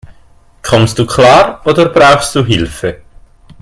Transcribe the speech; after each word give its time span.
Kommst 0.63 0.97
du 0.97 1.05
klar, 1.05 1.61
oder 1.63 1.87
brauchst 1.87 2.33
du 2.33 2.43
Hilfe? 2.43 3.03